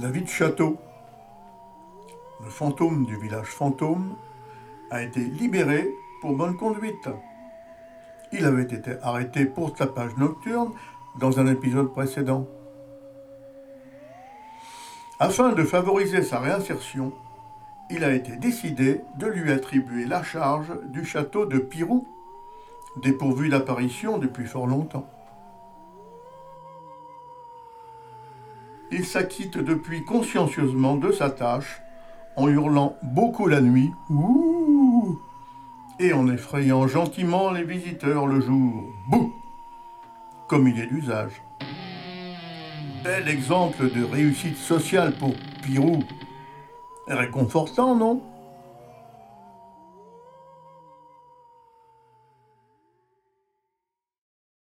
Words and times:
La 0.00 0.08
vie 0.08 0.22
de 0.22 0.28
château. 0.28 0.78
Le 2.42 2.48
fantôme 2.48 3.04
du 3.04 3.14
village 3.18 3.48
fantôme 3.48 4.16
a 4.90 5.02
été 5.02 5.20
libéré 5.20 5.86
pour 6.22 6.34
bonne 6.34 6.56
conduite. 6.56 7.10
Il 8.32 8.46
avait 8.46 8.62
été 8.62 8.94
arrêté 9.02 9.44
pour 9.44 9.74
tapage 9.74 10.16
nocturne 10.16 10.72
dans 11.18 11.40
un 11.40 11.46
épisode 11.46 11.92
précédent. 11.92 12.46
Afin 15.18 15.52
de 15.52 15.62
favoriser 15.62 16.22
sa 16.22 16.38
réinsertion, 16.38 17.12
il 17.90 18.02
a 18.02 18.14
été 18.14 18.36
décidé 18.36 19.02
de 19.18 19.26
lui 19.26 19.52
attribuer 19.52 20.06
la 20.06 20.22
charge 20.22 20.72
du 20.86 21.04
château 21.04 21.44
de 21.44 21.58
Pirou, 21.58 22.08
dépourvu 22.96 23.50
d'apparition 23.50 24.16
depuis 24.16 24.46
fort 24.46 24.66
longtemps. 24.66 25.06
Il 28.94 29.06
s'acquitte 29.06 29.56
depuis 29.56 30.04
consciencieusement 30.04 30.96
de 30.96 31.12
sa 31.12 31.30
tâche 31.30 31.80
en 32.36 32.46
hurlant 32.46 32.96
beaucoup 33.02 33.46
la 33.46 33.62
nuit 33.62 33.90
Ouh 34.10 35.18
et 35.98 36.12
en 36.12 36.28
effrayant 36.28 36.86
gentiment 36.86 37.50
les 37.50 37.64
visiteurs 37.64 38.26
le 38.26 38.40
jour 38.40 38.84
Bouh 39.08 39.32
comme 40.46 40.68
il 40.68 40.78
est 40.78 40.86
d'usage. 40.86 41.42
Bel 43.02 43.26
exemple 43.28 43.90
de 43.90 44.04
réussite 44.04 44.58
sociale 44.58 45.12
pour 45.12 45.32
Pirou. 45.62 46.00
Réconfortant, 47.06 47.96
non? 47.96 48.20